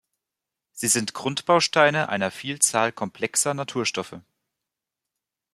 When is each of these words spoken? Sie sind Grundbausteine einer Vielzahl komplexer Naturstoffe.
Sie 0.71 0.87
sind 0.87 1.13
Grundbausteine 1.13 2.09
einer 2.09 2.31
Vielzahl 2.31 2.91
komplexer 2.91 3.53
Naturstoffe. 3.53 4.19